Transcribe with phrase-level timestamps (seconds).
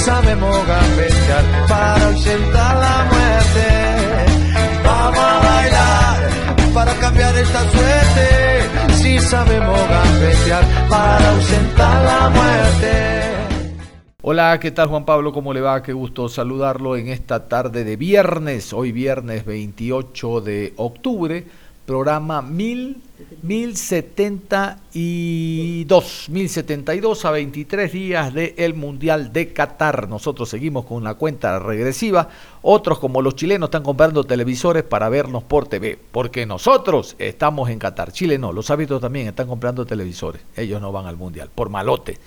[0.00, 3.66] Sabemos gambetear para ausentar la muerte.
[4.84, 8.94] Vamos a bailar para cambiar esta suerte.
[8.94, 13.30] Si sabemos gambetear para ausentar la muerte.
[14.22, 15.32] Hola, ¿qué tal Juan Pablo?
[15.32, 15.82] ¿Cómo le va?
[15.82, 21.46] Qué gusto saludarlo en esta tarde de viernes, hoy viernes 28 de octubre,
[21.90, 23.10] programa 1000
[23.42, 30.08] 1072, 1072 a 23 días del Mundial de Qatar.
[30.08, 32.28] Nosotros seguimos con la cuenta regresiva.
[32.62, 37.78] Otros como los chilenos están comprando televisores para vernos por TV, porque nosotros estamos en
[37.78, 38.12] Qatar.
[38.12, 40.42] Chile no, los hábitos también están comprando televisores.
[40.56, 42.18] Ellos no van al Mundial, por malote.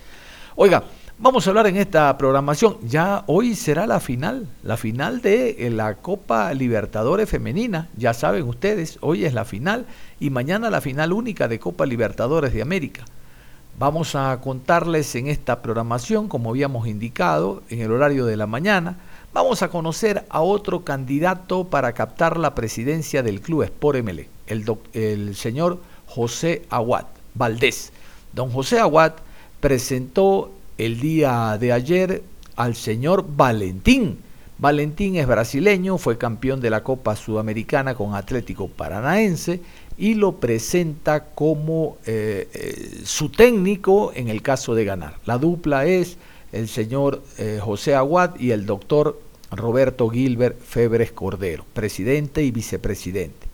[0.55, 0.83] Oiga,
[1.23, 2.75] Vamos a hablar en esta programación.
[2.85, 7.87] Ya hoy será la final, la final de eh, la Copa Libertadores Femenina.
[7.95, 9.85] Ya saben ustedes, hoy es la final
[10.19, 13.05] y mañana la final única de Copa Libertadores de América.
[13.79, 18.97] Vamos a contarles en esta programación, como habíamos indicado, en el horario de la mañana,
[19.33, 24.65] vamos a conocer a otro candidato para captar la presidencia del Club Sport MLE, el,
[24.91, 27.93] el señor José Aguad Valdés.
[28.33, 29.13] Don José Aguad
[29.61, 32.23] presentó el día de ayer
[32.55, 34.19] al señor Valentín.
[34.57, 39.61] Valentín es brasileño, fue campeón de la Copa Sudamericana con Atlético Paranaense
[39.97, 45.17] y lo presenta como eh, eh, su técnico en el caso de ganar.
[45.25, 46.17] La dupla es
[46.51, 49.19] el señor eh, José Aguad y el doctor
[49.51, 53.52] Roberto Gilbert Febres Cordero, presidente y vicepresidente.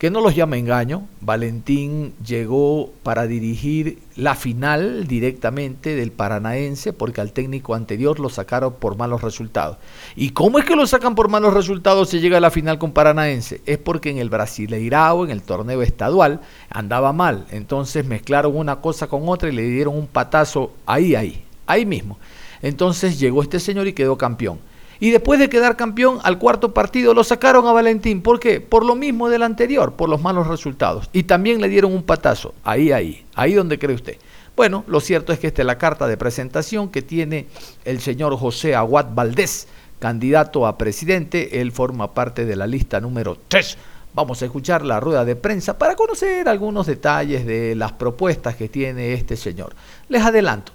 [0.00, 7.20] Que no los llame engaño, Valentín llegó para dirigir la final directamente del Paranaense porque
[7.20, 9.76] al técnico anterior lo sacaron por malos resultados.
[10.16, 12.92] ¿Y cómo es que lo sacan por malos resultados si llega a la final con
[12.92, 13.60] Paranaense?
[13.66, 16.40] Es porque en el Brasileirao, en el torneo estadual,
[16.70, 17.44] andaba mal.
[17.50, 22.18] Entonces mezclaron una cosa con otra y le dieron un patazo ahí, ahí, ahí mismo.
[22.62, 24.60] Entonces llegó este señor y quedó campeón.
[25.00, 28.20] Y después de quedar campeón al cuarto partido lo sacaron a Valentín.
[28.20, 28.60] ¿Por qué?
[28.60, 31.08] Por lo mismo del anterior, por los malos resultados.
[31.14, 32.54] Y también le dieron un patazo.
[32.62, 34.18] Ahí, ahí, ahí donde cree usted.
[34.54, 37.46] Bueno, lo cierto es que esta es la carta de presentación que tiene
[37.86, 39.68] el señor José Aguad Valdés,
[39.98, 41.62] candidato a presidente.
[41.62, 43.78] Él forma parte de la lista número 3.
[44.12, 48.68] Vamos a escuchar la rueda de prensa para conocer algunos detalles de las propuestas que
[48.68, 49.74] tiene este señor.
[50.08, 50.72] Les adelanto,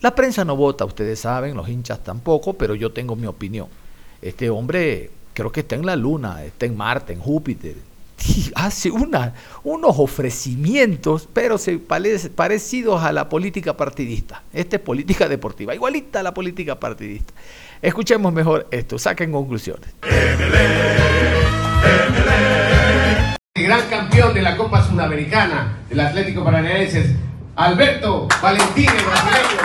[0.00, 3.68] la prensa no vota, ustedes saben, los hinchas tampoco, pero yo tengo mi opinión.
[4.22, 7.76] Este hombre creo que está en la Luna, está en Marte, en Júpiter.
[8.54, 14.42] hace unos ofrecimientos, pero se parecidos a la política partidista.
[14.52, 17.32] Esta es política deportiva, igualita a la política partidista.
[17.82, 19.90] Escuchemos mejor esto, saquen conclusiones.
[23.54, 27.16] El gran campeón de la Copa Sudamericana del Atlético Paranaense,
[27.56, 29.60] Alberto Valentín, brasileño.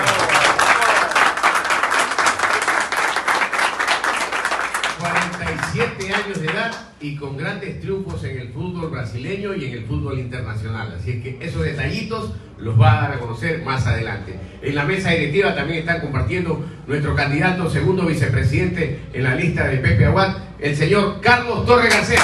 [4.99, 9.85] 47 años de edad y con grandes triunfos en el fútbol brasileño y en el
[9.85, 10.95] fútbol internacional.
[10.97, 14.35] Así es que esos detallitos los va a dar a conocer más adelante.
[14.61, 19.77] En la mesa directiva también están compartiendo nuestro candidato segundo vicepresidente en la lista de
[19.77, 22.19] Pepe Aguad, el señor Carlos Torre García.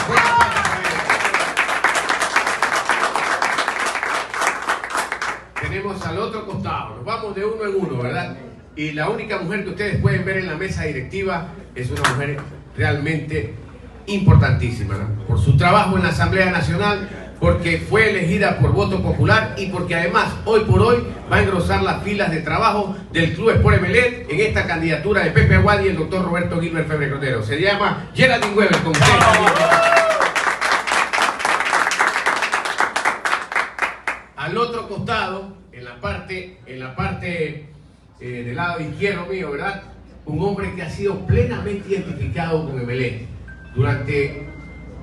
[5.59, 8.38] Tenemos al otro costado, nos vamos de uno en uno, ¿verdad?
[8.75, 12.38] Y la única mujer que ustedes pueden ver en la mesa directiva es una mujer
[12.77, 13.55] realmente
[14.07, 14.95] importantísima,
[15.27, 17.07] por su trabajo en la Asamblea Nacional,
[17.39, 21.83] porque fue elegida por voto popular y porque además hoy por hoy va a engrosar
[21.83, 25.89] las filas de trabajo del Club Sport Emelet en esta candidatura de Pepe Aguadi y
[25.89, 27.44] el doctor Roberto Gilbert Febre Cordero.
[27.44, 29.12] Se llama Geraldine Weber, con ustedes.
[34.36, 37.69] Al otro costado, en la parte, en la parte
[38.19, 39.83] eh, del lado izquierdo mío, ¿verdad?
[40.27, 43.37] un hombre que ha sido plenamente identificado con Emelec.
[43.77, 44.41] Durante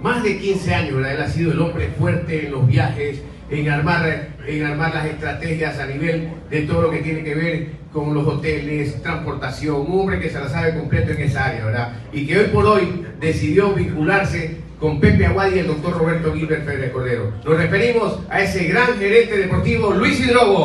[0.02, 4.30] más de 15 años, Él ha sido el hombre fuerte en los viajes, en armar,
[4.44, 8.26] en armar las estrategias a nivel de todo lo que tiene que ver con los
[8.26, 11.92] hoteles, transportación, un hombre que se la sabe completo en esa área, ¿verdad?
[12.12, 16.66] Y que hoy por hoy decidió vincularse con Pepe Aguad y el doctor Roberto Gilbert
[16.66, 17.32] Férez Cordero.
[17.44, 20.64] Nos referimos a ese gran gerente deportivo, Luis Hidrobo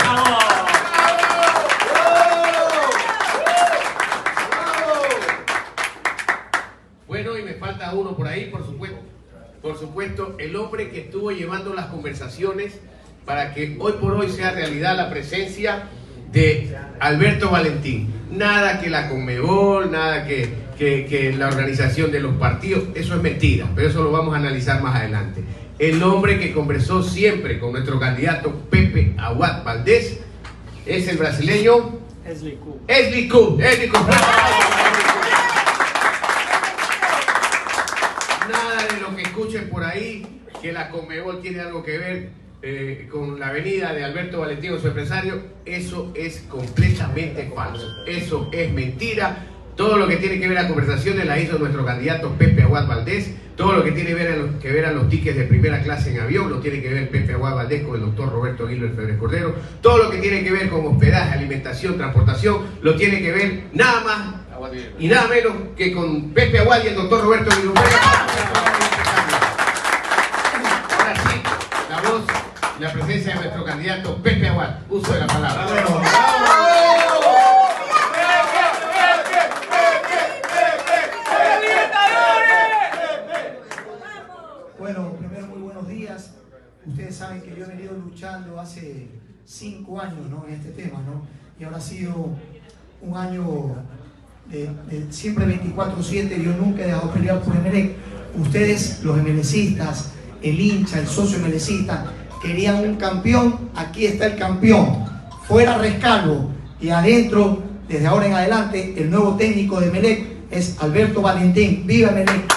[7.38, 8.97] y me falta uno por ahí, por supuesto.
[9.61, 12.79] Por supuesto, el hombre que estuvo llevando las conversaciones
[13.25, 15.89] para que hoy por hoy sea realidad la presencia
[16.31, 18.13] de Alberto Valentín.
[18.31, 20.47] Nada que la Conmebol, nada que,
[20.77, 24.81] que, la organización de los partidos, eso es mentira, pero eso lo vamos a analizar
[24.81, 25.43] más adelante.
[25.77, 30.21] El hombre que conversó siempre con nuestro candidato Pepe Aguad Valdés
[30.85, 32.79] es el brasileño Esli Q.
[32.87, 33.59] Esli Q.
[33.61, 33.97] Esli Q.
[38.49, 40.25] Nada de lo que escuchen por ahí
[40.61, 42.29] que la Conmebol tiene algo que ver
[42.61, 47.88] eh, con la avenida de Alberto Valentino, su empresario, eso es completamente falso.
[48.06, 49.45] Eso es mentira.
[49.75, 53.33] Todo lo que tiene que ver a conversaciones la hizo nuestro candidato Pepe Aguad Valdés.
[53.56, 56.59] Todo lo que tiene que ver a los, tickets de primera clase en avión lo
[56.59, 59.56] tiene que ver Pepe Aguad Valdés con el doctor Roberto Aguirre Febres Cordero.
[59.81, 64.01] Todo lo que tiene que ver con hospedaje, alimentación, transportación, lo tiene que ver nada
[64.01, 64.39] más
[64.97, 68.69] y nada menos que con Pepe Aguad y el doctor Roberto Aguirre
[72.79, 74.75] la presencia de nuestro candidato Pepe Aguad.
[74.89, 75.67] Uso de la palabra.
[84.79, 86.31] Bueno, primero muy buenos días.
[86.85, 89.09] Ustedes saben que yo he venido luchando hace
[89.45, 90.45] cinco años ¿no?
[90.47, 91.27] en este tema, ¿no?
[91.59, 92.29] Y ahora ha sido
[93.01, 93.75] un año
[94.45, 96.41] de, siempre 24-7.
[96.41, 97.97] Yo nunca he dejado pelear por Emelec.
[98.37, 100.11] Ustedes, los emelecistas,
[100.41, 105.06] el hincha, el socio emelecista, querían un campeón, aquí está el campeón.
[105.47, 111.21] Fuera Rescalvo y adentro, desde ahora en adelante, el nuevo técnico de Melec es Alberto
[111.21, 111.83] Valentín.
[111.86, 112.53] ¡Viva Melec!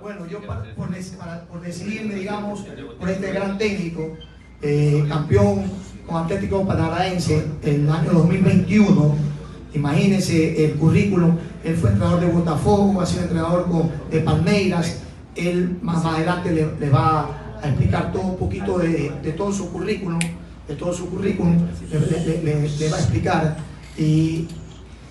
[0.00, 0.40] Bueno, yo
[0.76, 2.64] por, decidirme, digamos,
[2.98, 4.16] por este gran técnico,
[4.60, 5.70] eh, campeón
[6.06, 9.31] con Atlético Paranaense el año 2021,
[9.74, 13.66] imagínense el currículum él fue entrenador de Botafogo, ha sido entrenador
[14.10, 14.96] de Palmeiras,
[15.36, 20.18] él más adelante le, va a explicar todo un poquito de, todo su currículum,
[20.66, 21.56] de todo su currículum,
[21.90, 23.56] le, va a explicar.
[23.96, 24.48] Y,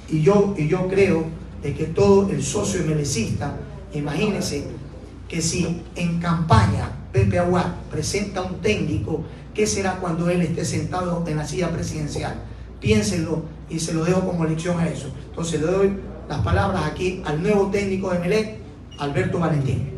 [0.10, 1.24] yo, yo creo
[1.64, 3.56] de que todo el socio melecista,
[3.94, 4.66] imagínense
[5.30, 9.24] que si en campaña Pepe Aguad presenta un técnico,
[9.54, 12.36] ¿qué será cuando él esté sentado en la silla presidencial?
[12.81, 15.07] Piénsenlo y se lo dejo como lección a eso.
[15.29, 15.97] Entonces le doy
[16.27, 18.57] las palabras aquí al nuevo técnico de Melec,
[19.00, 19.89] Alberto Valentín.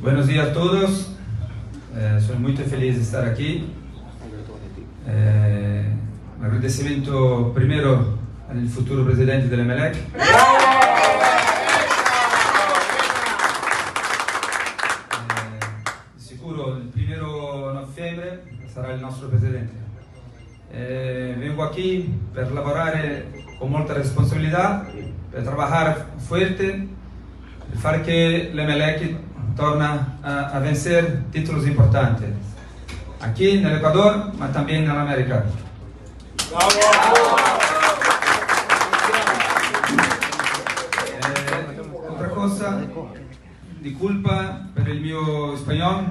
[0.00, 1.12] Buenos días a todos.
[1.94, 3.68] Eh, soy muy feliz de estar aquí.
[5.06, 5.86] Eh,
[6.40, 9.96] agradecimiento primero al futuro presidente del Melec.
[18.72, 19.80] sarà il nostro Presidente.
[20.70, 24.86] Eh, vengo aquí per lavorare con molta responsabilità,
[25.30, 26.88] per lavorare fuerte,
[27.68, 29.14] per far che l'Emelec
[29.54, 32.30] torna a, a vencer títulos importantes,
[33.20, 35.44] aquí en el Ecuador, ma también en América.
[42.42, 42.76] Cosa,
[43.80, 46.08] disculpa per il mio spagnolo,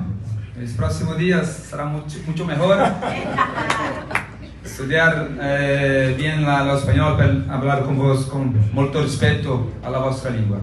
[0.55, 2.77] los próximos días será mucho, mucho mejor.
[4.63, 10.00] Estudiar eh, bien la, lo español para hablar con vos con mucho respeto a la
[10.00, 10.59] vuestra lengua.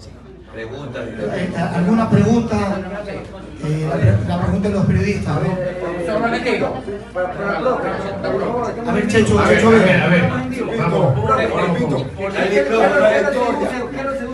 [0.00, 0.19] Pregunta.
[0.52, 2.56] Eh, ¿Alguna pregunta?
[3.64, 3.88] Eh,
[4.26, 5.36] la pregunta de los periodistas.
[5.36, 5.40] A
[8.92, 10.30] ver, Checho, a ver, a ver.
[10.78, 11.14] Vamos.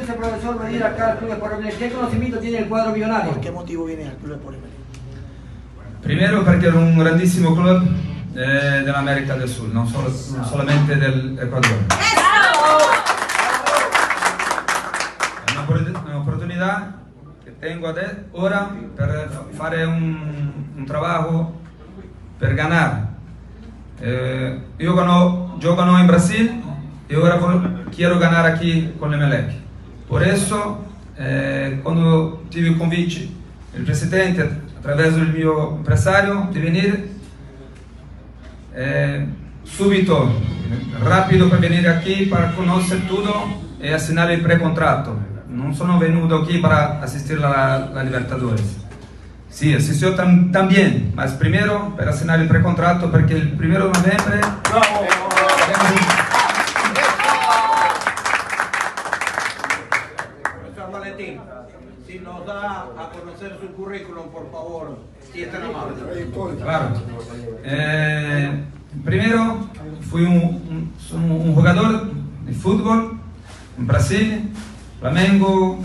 [0.07, 1.31] ¿Qué profesor, venir acá al Club
[1.63, 3.33] de ¿Qué conocimiento tiene el cuadro millonario?
[3.33, 4.57] ¿Por qué motivo viene al Club de
[6.03, 7.83] Primero porque era un grandísimo club
[8.37, 11.37] eh, de la América del Sur, no, solo, no solamente del
[17.61, 17.95] tengo
[18.33, 21.61] ora per fare un, un trabajo
[22.39, 23.17] per ganar.
[24.01, 26.63] Eh, yo, gano, yo gano en Brasil
[27.09, 27.41] y ahora
[27.95, 28.61] quiero ganar
[28.99, 29.53] con Emelec.
[30.09, 30.85] Por eso,
[31.19, 33.29] eh, cuando tuve el convite
[33.73, 37.11] del presidente a través del mío empresario de venir,
[38.75, 39.27] eh,
[39.65, 40.31] súbito,
[41.03, 43.33] rápido para venir aquí para conocer todo
[43.83, 45.17] y asignar el precontrato.
[45.57, 48.77] No sono venido aquí para asistir a la, Libertadores.
[49.49, 54.41] Sí, asistió tam, también, mas primero para asignar el precontrato porque el primero de noviembre...
[60.93, 61.41] Valentín,
[62.07, 64.99] si nos da a conocer su currículum, por favor,
[65.33, 65.95] si es tan amable.
[66.63, 66.89] Claro.
[67.65, 68.63] Eh,
[69.05, 69.69] primero,
[70.11, 72.11] fui un, un, un jugador
[72.45, 73.19] de fútbol
[73.79, 74.53] en Brasil,
[75.01, 75.81] Flamengo,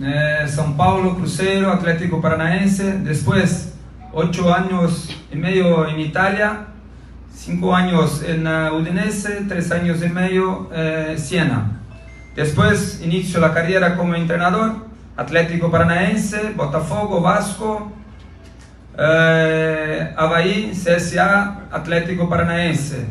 [0.00, 2.98] eh, São Paulo, Cruzeiro, Atlético Paranaense.
[2.98, 3.74] Después,
[4.12, 6.66] ocho años y medio en Italia,
[7.32, 11.80] cinco años en uh, Udinese, tres años y medio en eh, Siena.
[12.36, 17.92] Después, inicio la carrera como entrenador, Atlético Paranaense, Botafogo, Vasco,
[18.98, 23.06] eh, Havaí, CSA, Atlético Paranaense,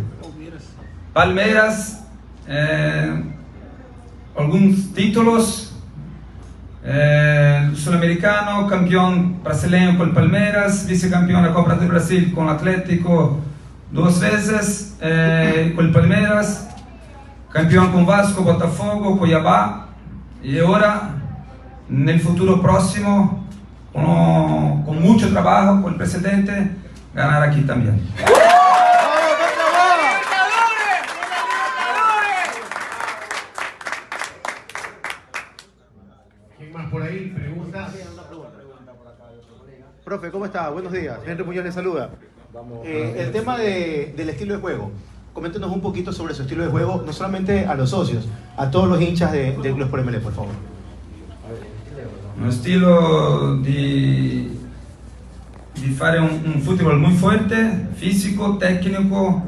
[1.14, 2.06] Palmeiras,
[2.48, 3.33] eh,
[4.36, 5.74] algunos títulos,
[6.84, 13.40] eh, sudamericano, campeón brasileño con Palmeiras, vicecampeón de la Copa de Brasil con Atlético
[13.92, 16.68] dos veces, eh, con Palmeiras,
[17.52, 19.88] campeón con Vasco, Botafogo, Cuiabá,
[20.42, 21.12] y ahora,
[21.90, 23.46] en el futuro próximo,
[23.94, 26.72] con, con mucho trabajo con el presidente,
[27.14, 28.02] ganar aquí también.
[40.04, 40.70] Profe, ¿cómo está?
[40.70, 41.18] Buenos días.
[41.26, 42.10] Henry Muñoz le saluda.
[42.84, 44.92] Eh, el tema del estilo de juego.
[45.34, 48.88] Coméntenos un poquito sobre su estilo de juego, no solamente a los socios, a todos
[48.88, 50.52] los hinchas de, del Club por MLE, por favor.
[52.40, 54.50] Un estilo de,
[55.76, 59.42] de fare un, un fútbol muy fuerte, físico, técnico,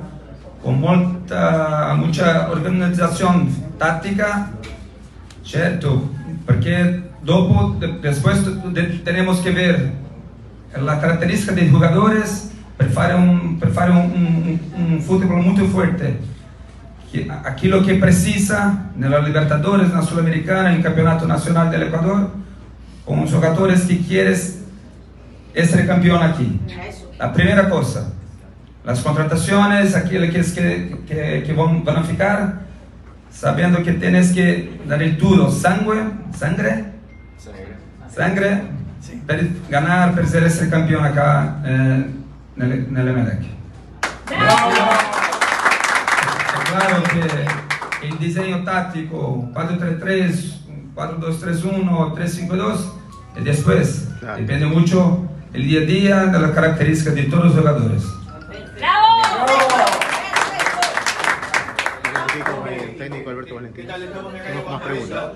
[0.64, 4.52] con mucha, mucha organización táctica,
[5.44, 6.02] ¿cierto?
[6.46, 8.44] Porque dopo, después
[9.04, 9.92] tenemos que ver
[10.80, 16.18] la característica de jugadores un, prefieren un, un, un fútbol muy fuerte.
[17.46, 21.84] Aquí lo que precisa en la Libertadores, en la Sudamericana, en el Campeonato Nacional del
[21.84, 22.32] Ecuador,
[23.06, 24.60] con jugadores que quieres
[25.54, 26.60] ser campeón aquí.
[27.18, 28.12] La primera cosa,
[28.84, 32.65] las contrataciones, aquellas que, que, que van, van, a ficar,
[33.36, 36.86] sabiendo que tienes que dar el todo, sangre, sangre,
[38.10, 38.62] sangre
[39.28, 42.06] per ganar, per essere campione acá eh,
[42.54, 43.44] nel, nell'Emelec.
[44.28, 44.36] È
[46.64, 52.78] claro che il disegno tattico 4-3-3, 4-2-3-1, 3-5-2
[53.36, 54.38] e después claro.
[54.38, 58.04] depende mucho el día a día de las características de todos los jugadores.
[58.78, 59.16] ¡Bravo!
[63.06, 63.88] técnico Alberto Valentín.
[63.88, 65.32] Tenemos más preguntas.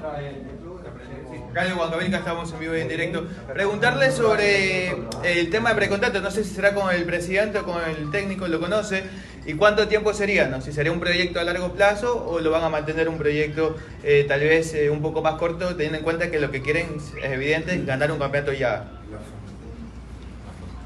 [1.53, 3.25] Radio Huancavelica, estamos en vivo y en directo.
[3.53, 4.89] Preguntarle sobre
[5.23, 8.47] el tema de precontrato, no sé si será con el presidente o con el técnico,
[8.47, 9.03] lo conoce,
[9.45, 10.61] y cuánto tiempo sería, ¿no?
[10.61, 14.25] Si sería un proyecto a largo plazo o lo van a mantener un proyecto eh,
[14.27, 17.31] tal vez eh, un poco más corto, teniendo en cuenta que lo que quieren es
[17.31, 18.91] evidente, ganar un campeonato ya.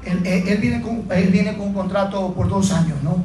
[0.04, 3.22] Él, él, viene con, él viene con un contrato por dos años, ¿no?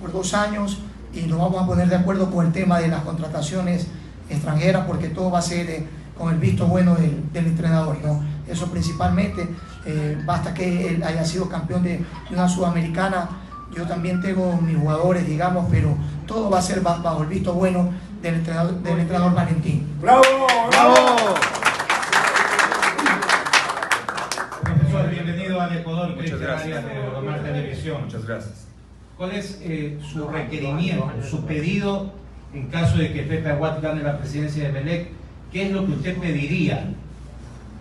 [0.00, 0.78] Por dos años
[1.14, 3.86] y nos vamos a poner de acuerdo con el tema de las contrataciones
[4.28, 5.70] extranjeras porque todo va a ser...
[5.70, 7.98] Eh, con el visto bueno del, entrenador.
[8.02, 8.22] ¿no?
[8.48, 9.48] Eso principalmente,
[9.84, 13.28] eh, basta que él haya sido campeón de, una sudamericana,
[13.74, 17.90] yo también tengo mis jugadores, digamos, pero todo va a ser bajo el visto bueno
[18.22, 19.96] del entrenador, del entrenador Valentín.
[20.00, 20.22] ¡Bravo!
[20.70, 20.94] ¡Bravo!
[24.62, 26.16] Profesor, bienvenido al Ecuador.
[26.16, 26.84] Muchas gracias.
[26.84, 28.04] De Televisión.
[28.04, 28.63] Muchas gracias.
[29.16, 32.12] ¿Cuál es eh, su requerimiento, su pedido
[32.52, 35.08] en caso de que Pepe Aguat gane la presidencia de Belec?
[35.54, 36.84] ¿qué es lo que usted pediría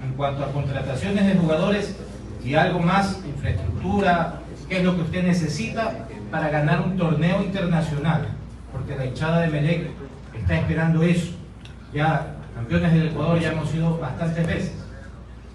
[0.04, 1.96] en cuanto a contrataciones de jugadores
[2.46, 8.28] y algo más, infraestructura, qué es lo que usted necesita para ganar un torneo internacional?
[8.72, 9.88] Porque la hinchada de Melec
[10.40, 11.32] está esperando eso.
[11.92, 14.74] Ya campeones del Ecuador ya hemos sido bastantes veces.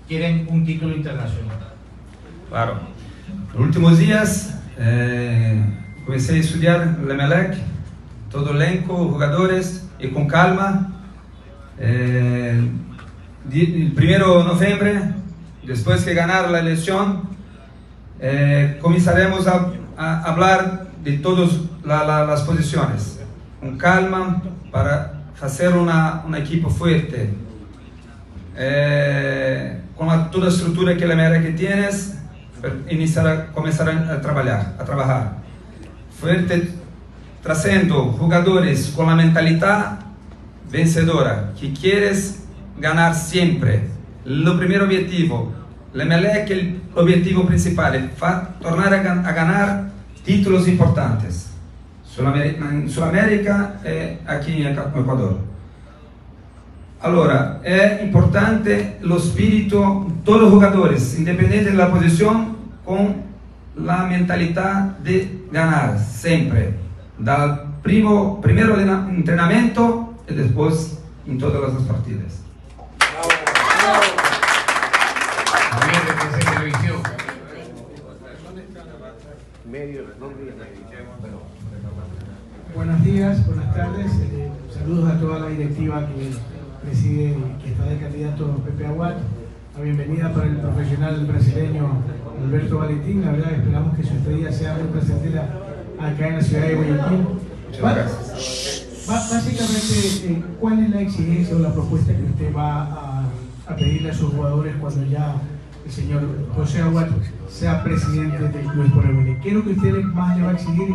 [0.09, 1.57] Quieren un título internacional.
[2.49, 2.81] Claro.
[3.53, 5.65] Los últimos días eh,
[6.05, 7.57] comencé a estudiar el Melec,
[8.31, 10.93] todo elenco, jugadores, y con calma
[11.79, 12.71] eh,
[13.51, 15.01] el primero de noviembre,
[15.65, 17.23] después de ganar la elección,
[18.21, 21.51] eh, comenzaremos a, a, hablar de todas
[21.85, 23.21] las posiciones,
[23.61, 27.31] con calma para hacer una, un equipo fuerte,
[28.57, 32.18] eh, con la, toda la estructura que la que tienes,
[32.91, 35.33] iniciar a comenzar a, trabajar, a trabajar.
[36.19, 36.71] Fuerte,
[37.43, 40.00] trazando jugadores con la mentalidad
[40.71, 42.45] vencedora, que quieres
[42.79, 43.88] ganar siempre.
[44.25, 45.53] Lo primer objetivo,
[45.93, 48.11] que el objetivo principal es
[48.61, 49.91] tornar a, a ganar
[50.25, 51.49] títulos importantes.
[52.19, 55.48] En Sudamérica e aqui em Equador.
[57.00, 63.23] Allora, é importante o espírito, todos os jogadores, independente da posição, com
[63.87, 66.75] a mentalidade de ganhar, sempre.
[67.17, 68.75] Do primo, primeiro
[69.25, 72.43] treinamento e depois em todas as partidas.
[82.75, 84.12] Buenos días, buenas tardes.
[84.33, 86.58] Eh, saludos a toda la directiva que
[86.88, 89.16] preside que está de candidato Pepe Aguat.
[89.76, 92.02] La bienvenida para el profesional brasileño
[92.42, 93.25] Alberto Valentín.
[93.25, 95.42] La verdad esperamos que su estadía sea muy placentera
[96.00, 97.26] acá en la ciudad de Guayaquil.
[99.07, 103.25] Básicamente, eh, ¿cuál es la exigencia o la propuesta que usted va a,
[103.66, 105.37] a pedirle a sus jugadores cuando ya
[105.85, 106.23] el señor
[106.54, 107.11] José Aguat
[107.50, 110.54] sea presidente del Club por el ¿Qué es lo que usted más le va a
[110.54, 110.95] exigir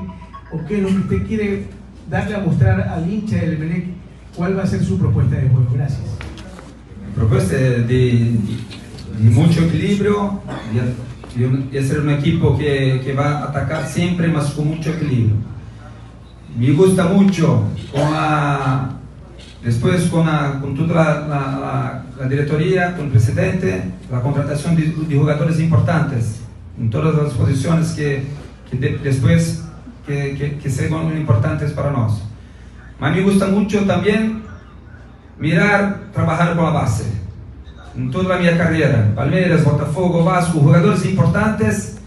[0.51, 1.67] o qué es lo que usted quiere
[2.09, 4.02] darle a mostrar al hincha del Emelec?
[4.35, 5.67] ¿Cuál va a ser su propuesta de juego?
[5.73, 6.01] Gracias.
[7.15, 8.31] Propuesta de,
[9.19, 10.41] mucho equilibrio,
[11.71, 15.35] de, ser un equipo que, que, va a atacar siempre, más con mucho equilibrio.
[16.57, 18.93] Me gusta mucho con la,
[19.63, 20.25] después con,
[20.75, 26.39] toda la, la, directoría, con el presidente, la contratación de, jugadores importantes
[26.79, 28.23] en todas las posiciones que,
[28.71, 29.63] que después
[30.07, 32.32] que, que sean importantes para nosotros.
[33.03, 34.43] A mí me gusta mucho también
[35.37, 37.03] mirar, trabajar con la base.
[37.97, 41.97] En toda mi carrera, Palmeiras, Botafogo, Vasco, jugadores importantes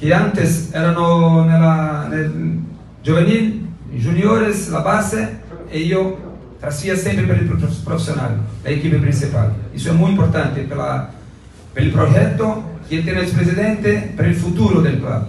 [0.00, 2.60] que antes eran en el
[3.04, 3.68] juvenil,
[4.02, 5.36] juniores, la base,
[5.70, 6.16] y yo
[6.62, 7.46] hacía siempre para el
[7.84, 9.52] profesional, la equipe principal.
[9.74, 11.10] Eso es muy importante para,
[11.74, 15.26] el proyecto que tiene el presidente, para el futuro del club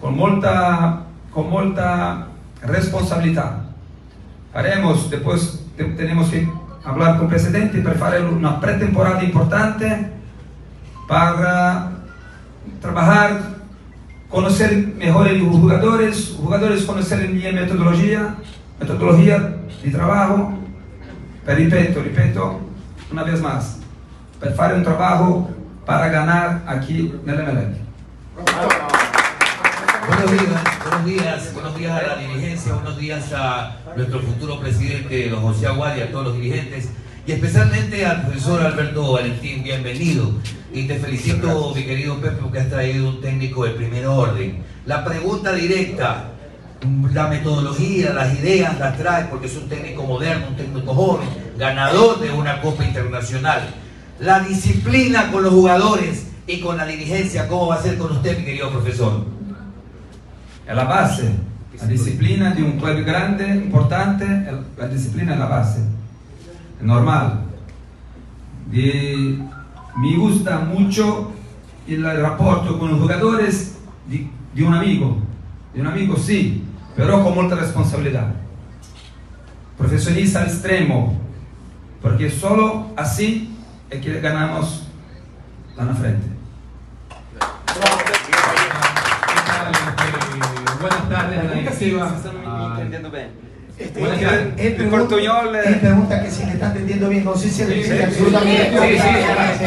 [0.00, 1.02] con molta,
[1.34, 2.28] con molta
[2.62, 3.62] responsabilidad.
[4.52, 6.48] Haremos, después tenemos que
[6.84, 10.10] hablar con presidente para hacer una pretemporada importante
[11.06, 11.92] para
[12.80, 13.40] trabajar,
[14.28, 18.36] conocer mejor los jugadores, jugadores conocer mi metodología,
[18.78, 20.58] metodología de trabajo,
[21.44, 22.60] pero repito, repito,
[23.10, 23.78] una vez más,
[24.38, 25.50] para hacer un trabajo
[25.86, 27.78] para ganar aquí en el MLN.
[30.06, 35.28] Buenos días, buenos días, buenos días a la dirigencia, buenos días a nuestro futuro presidente,
[35.28, 36.88] don José Aguad, y a todos los dirigentes,
[37.24, 40.32] y especialmente al profesor Alberto Valentín, bienvenido.
[40.72, 44.64] Y te felicito, mi querido Pepe, porque has traído un técnico de primer orden.
[44.86, 46.30] La pregunta directa,
[47.12, 52.18] la metodología, las ideas las trae porque es un técnico moderno, un técnico joven, ganador
[52.18, 53.62] de una Copa Internacional.
[54.18, 58.38] La disciplina con los jugadores y con la dirigencia, ¿cómo va a ser con usted,
[58.38, 59.37] mi querido profesor?
[60.68, 61.46] È la base.
[61.78, 65.82] La disciplina di un club grande, importante, la disciplina è la base.
[66.78, 67.46] È normale.
[68.64, 69.42] Di,
[69.94, 71.34] mi gusta mucho
[71.86, 73.46] il rapporto con giocatori
[74.04, 75.22] di, di un amico.
[75.72, 78.30] Di un amico sì, però con molta responsabilità.
[79.74, 81.18] Professionista al estremo,
[81.98, 83.56] perché solo così
[83.88, 84.86] è che ganamos
[85.76, 86.37] la frente.
[90.80, 92.16] Buenas tardes a la directiva.
[93.78, 95.14] Este, él, él, él, pregunta,
[95.64, 98.98] él, pregunta, que si le está entendiendo bien, no sé si le sí, absolutamente.
[98.98, 99.66] Sí, sí,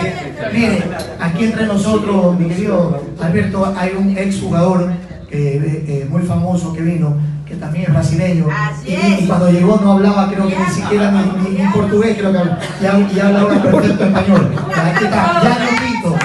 [0.52, 0.84] Mire,
[1.17, 4.91] aquí entre nosotros, mi querido Alberto, hay un ex jugador
[5.30, 8.47] eh, eh, muy famoso que vino, que también es brasileño.
[8.86, 12.34] Y, y, cuando llegó no hablaba, creo que ni siquiera ni, ni, ni portugués, creo
[12.34, 14.56] que habla, y, y habla ahora perfecto español.
[14.76, 16.17] Aquí está, ya lo visto.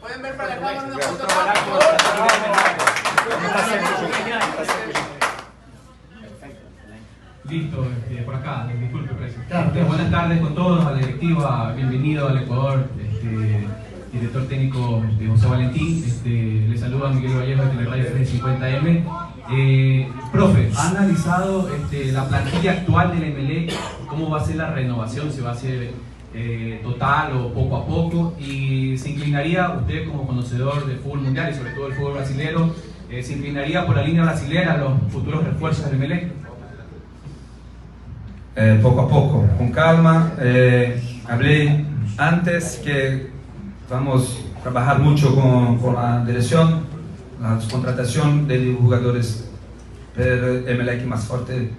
[0.00, 0.69] Pueden ver para la cámara una foto.
[7.50, 9.82] Listo, este, por acá, disculpe, presidente.
[9.82, 13.66] buenas tardes con todos, a la directiva, bienvenido al Ecuador, este,
[14.12, 19.04] director técnico de José Valentín, este, le saluda Miguel Vallejo de Teleradio 350M.
[19.52, 23.68] Eh, profe, ¿ha analizado este, la plantilla actual del MLE?
[24.08, 25.30] ¿Cómo va a ser la renovación?
[25.30, 25.92] ¿Se va a hacer
[26.34, 28.34] eh, total o poco a poco?
[28.38, 32.72] Y se inclinaría, usted como conocedor del fútbol mundial y sobre todo del fútbol brasileño,
[33.10, 36.30] eh, se inclinaría por la línea brasilera los futuros refuerzos del Melec?
[38.54, 40.32] Eh, poco a poco, con calma.
[40.38, 41.84] Eh, hablé
[42.16, 43.30] antes que
[43.88, 46.84] vamos a trabajar mucho con, con la dirección,
[47.40, 49.50] la contratación de jugadores
[50.14, 51.70] per MLEC más fuerte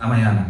[0.00, 0.48] a mañana.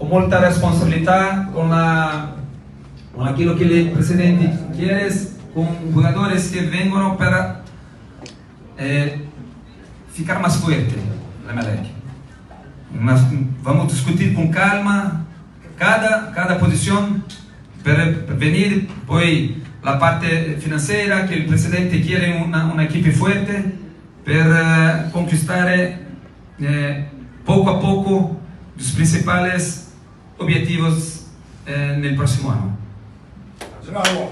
[0.00, 2.36] Eh, con mucha responsabilidad, con, la,
[3.14, 5.08] con aquello que el presidente quiere,
[5.54, 7.62] con jugadores que vengan para
[8.78, 9.26] eh,
[10.12, 10.94] ficar más fuerte
[11.46, 11.90] la MLEC.
[12.92, 13.20] Mas
[13.62, 15.24] vamos discutir com calma
[15.76, 17.22] cada, cada posição
[17.84, 18.04] para
[18.36, 23.64] venir poi la parte financeira que o presidente quer uma, uma equipe forte
[24.24, 27.04] para conquistar eh,
[27.44, 28.36] pouco a pouco
[28.76, 29.89] os principais
[30.40, 31.26] objetivos
[31.66, 32.76] eh, no próximo ano.
[33.86, 34.30] Bravo.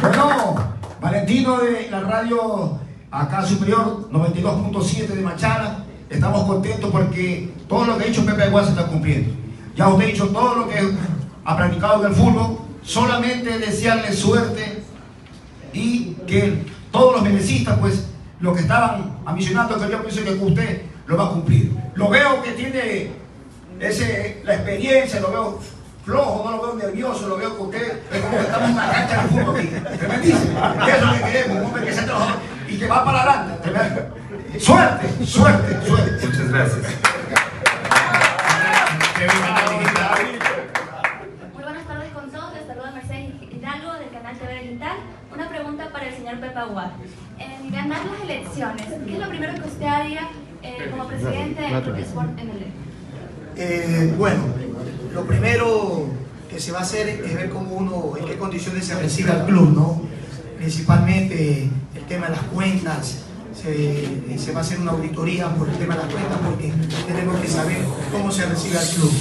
[0.00, 0.56] Bueno,
[1.00, 2.78] Valentino de la radio
[3.10, 5.84] acá superior 92.7 de Machana.
[6.10, 9.34] Estamos contentos porque todo lo que ha dicho Pepe Aguas se está cumpliendo.
[9.76, 10.80] Ya usted ha dicho todo lo que
[11.44, 12.58] ha practicado en el fútbol.
[12.82, 14.82] Solamente desearle suerte
[15.72, 18.08] y que todos los menecistas, pues,
[18.40, 21.74] los que estaban ambicionando, que yo pienso que usted lo va a cumplir.
[21.94, 23.23] Lo veo que tiene
[23.80, 25.60] ese, la experiencia, lo veo
[26.04, 28.90] flojo, no lo veo nervioso, lo veo que usted es como que estamos en una
[28.90, 29.96] cancha de fútbol aquí.
[29.98, 30.58] Tremendísimo.
[30.58, 34.08] Eso es lo que queremos, un hombre que se trabajado y que va para adelante.
[34.58, 36.26] Suerte, suerte, suerte.
[36.26, 36.86] Muchas gracias.
[41.54, 44.96] Muy buenas tardes con todos, les saluda Mercedes Hidalgo del canal TV Digital.
[45.32, 46.90] Una pregunta para el señor Pepe Aguad.
[47.38, 50.28] En ganar las elecciones, ¿qué es lo primero que usted haría
[50.62, 52.93] eh, como presidente Club Sport MLE?
[53.56, 54.42] Eh, bueno,
[55.12, 56.06] lo primero
[56.50, 59.46] que se va a hacer es ver cómo uno, en qué condiciones se recibe al
[59.46, 60.02] club, ¿no?
[60.58, 65.76] Principalmente el tema de las cuentas, se, se, va a hacer una auditoría por el
[65.76, 66.72] tema de las cuentas porque
[67.06, 67.78] tenemos que saber
[68.10, 69.12] cómo se recibe al club.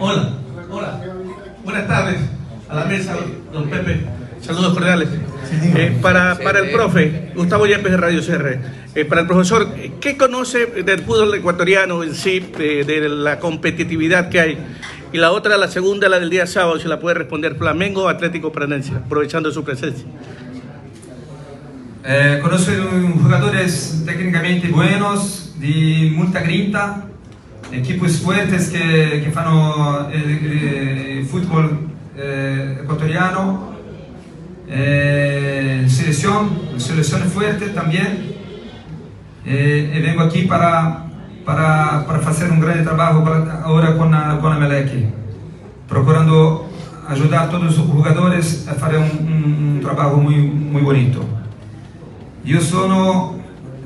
[0.00, 0.32] Hola,
[0.70, 1.00] hola.
[1.64, 2.18] Buenas tardes
[2.68, 3.16] a la mesa,
[3.52, 4.06] don Pepe.
[4.40, 5.08] Saludos cordiales.
[5.50, 8.58] Eh, para, para el profe, Gustavo Yepes de Radio CR,
[9.00, 9.68] eh, para el profesor,
[10.00, 14.58] ¿qué conoce del fútbol ecuatoriano en sí, de, de la competitividad que hay?
[15.12, 18.08] Y la otra, la segunda, la del día sábado, si la puede responder Flamengo o
[18.08, 20.04] Atlético Paranaense, aprovechando su presencia.
[22.04, 22.72] Eh, conozco
[23.22, 27.04] jugadores técnicamente buenos, de mucha grinta,
[27.72, 33.76] equipos fuertes que, que fanno el, el fútbol eh, ecuatoriano,
[34.68, 38.37] eh, selección, selección fuerte también.
[39.50, 41.08] Eh, y vengo aquí para
[41.48, 43.20] para, para fazer um grande trabalho
[43.64, 45.08] agora com a, com a Melec,
[45.88, 46.66] procurando
[47.08, 51.24] ajudar todos os jogadores a fazer um, um, um trabalho muito, muito bonito.
[52.44, 53.40] Eu sou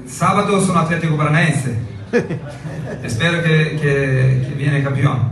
[0.06, 1.78] sábado sou Atlético Paranaense.
[3.04, 5.30] Espero que, que, que viene campeón.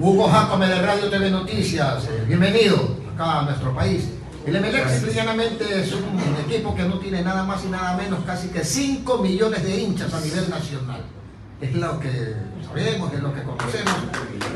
[0.00, 4.08] Hugo Jacome de Radio TV Noticias, bienvenido acá a nuestro país.
[4.46, 8.48] El Emelec simplemente es un equipo que no tiene nada más y nada menos casi
[8.48, 11.02] que 5 millones de hinchas a nivel nacional
[11.60, 12.10] es lo que
[12.66, 13.94] sabemos, es lo que conocemos.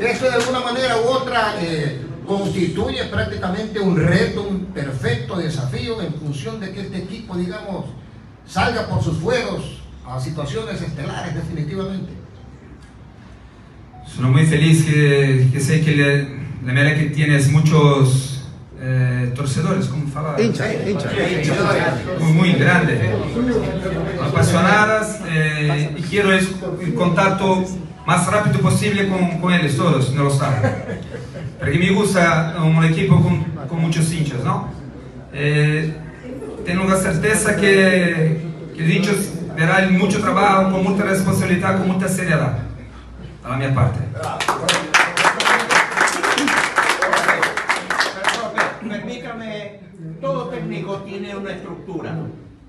[0.01, 6.13] Esto de alguna manera u otra eh, constituye prácticamente un reto, un perfecto desafío en
[6.15, 7.85] función de que este equipo, digamos,
[8.45, 12.11] salga por sus fueros a situaciones estelares definitivamente.
[14.05, 18.26] Soy muy feliz que, que sé que le que tienes muchos
[18.79, 20.41] eh, torcedores, como falaba.
[20.41, 21.13] Hinchas, hinchas.
[22.19, 22.99] Muy, muy grandes,
[24.21, 27.63] apasionadas eh, y quiero el contacto
[28.05, 30.71] más rápido posible con, con ellos todos, no lo saben.
[31.59, 34.69] Porque me gusta un equipo con, con muchos hinchas, ¿no?
[35.33, 35.93] Eh,
[36.65, 38.41] tengo la certeza que,
[38.75, 39.15] que dichos
[39.55, 42.59] verán mucho trabajo, con mucha responsabilidad, con mucha seriedad,
[43.43, 43.99] a la mi parte.
[50.21, 52.15] Todo técnico tiene una estructura.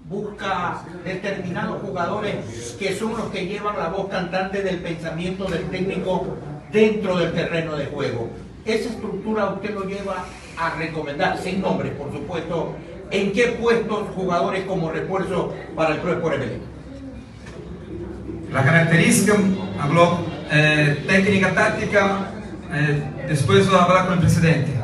[0.08, 6.36] Busca determinados jugadores que son los que llevan la voz cantante del pensamiento del técnico
[6.72, 8.28] dentro del terreno de juego.
[8.64, 10.24] Esa estructura usted lo lleva
[10.56, 12.74] a recomendar, sin nombres, por supuesto,
[13.10, 16.34] en qué puestos jugadores como refuerzo para el Club por
[18.52, 19.34] La característica,
[19.80, 20.18] habló
[20.50, 22.30] eh, técnica, táctica,
[22.72, 24.77] eh, después voy a hablar con el presidente.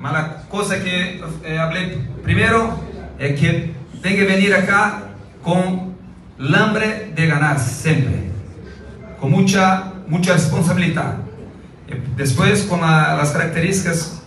[0.00, 2.78] Mas a coisa que eh, falei primeiro
[3.18, 5.08] é que tem que aqui
[5.42, 5.92] com
[6.38, 8.30] el hambre de ganar siempre,
[9.20, 11.16] con mucha, mucha responsabilidad.
[12.16, 14.22] Después, con las características,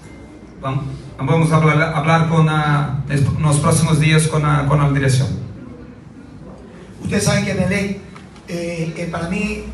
[1.17, 5.27] vamos a hablar, con, en los próximos días con, con la dirección.
[7.03, 7.99] Ustedes saben que Melec,
[8.47, 9.65] eh, para mí,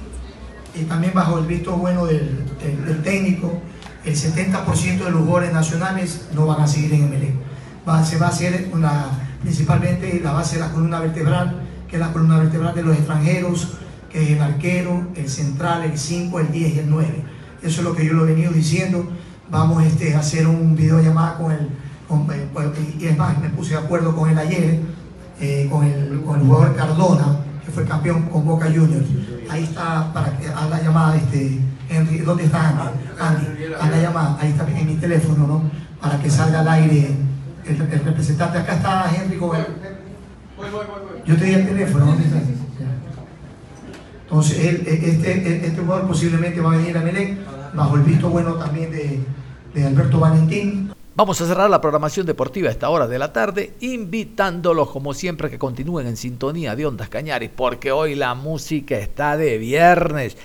[0.76, 2.46] y también bajo el visto bueno del,
[2.86, 3.62] del, técnico,
[4.08, 7.36] el 70% de los jugadores nacionales no van a seguir en Melec.
[7.88, 9.06] Va, se va a hacer una,
[9.42, 13.74] principalmente la base de la columna vertebral, que es la columna vertebral de los extranjeros,
[14.10, 17.24] que es el arquero, el central, el 5, el 10 y el 9.
[17.62, 19.10] Eso es lo que yo lo he venido diciendo.
[19.52, 22.68] Vamos este, a hacer un video llamada con el, eh, pues,
[22.98, 24.80] y es más, me puse de acuerdo con él ayer,
[25.42, 29.08] eh, con, el, con, el, jugador Cardona, que fue campeón con Boca Juniors.
[29.50, 31.60] Ahí está, para que haga la llamada, este,
[31.90, 33.00] Henry, ¿dónde está Andy?
[33.20, 35.72] Andy, haz la llamada, ahí está en mi teléfono, ¿no?
[36.02, 37.12] Para que salga al aire
[37.66, 38.58] el, representante.
[38.58, 39.58] Acá está Henry con
[41.26, 42.38] Yo te di el teléfono, ¿dónde está?
[44.24, 47.38] Entonces, él, e, este, este jugador posiblemente va a venir a Melec
[47.74, 49.22] bajo el visto bueno también de,
[49.74, 50.92] de Alberto Valentín.
[51.16, 55.50] Vamos a cerrar la programación deportiva a esta hora de la tarde, invitándolos como siempre
[55.50, 60.38] que continúen en sintonía de Ondas Cañaris, porque hoy la música está de viernes.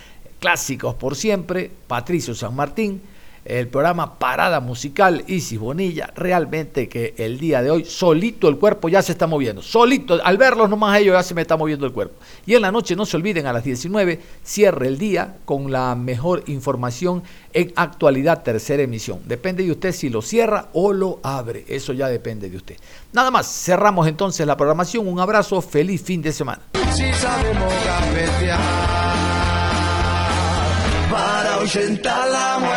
[0.43, 3.01] Clásicos por siempre, Patricio San Martín,
[3.45, 6.13] el programa Parada Musical Isis Bonilla.
[6.17, 9.63] Realmente que el día de hoy, solito el cuerpo ya se está moviendo.
[9.63, 12.17] Solito, al verlos nomás ellos ya se me está moviendo el cuerpo.
[12.45, 15.95] Y en la noche, no se olviden, a las 19, cierre el día con la
[15.95, 19.21] mejor información en actualidad, tercera emisión.
[19.27, 21.65] Depende de usted si lo cierra o lo abre.
[21.69, 22.77] Eso ya depende de usted.
[23.13, 25.07] Nada más, cerramos entonces la programación.
[25.07, 26.63] Un abrazo, feliz fin de semana.
[31.75, 32.72] Para la.